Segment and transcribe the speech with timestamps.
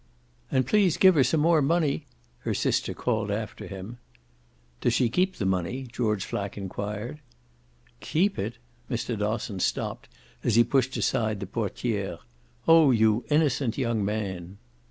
[0.49, 2.07] "And please give her some more money!"
[2.39, 3.99] her sister called after him.
[4.81, 7.19] "Does she keep the money?" George Flack enquired.
[7.99, 8.57] "KEEP it?"
[8.89, 9.15] Mr.
[9.15, 10.09] Dosson stopped
[10.43, 12.17] as he pushed aside the portiere.
[12.67, 14.57] "Oh you innocent young man!"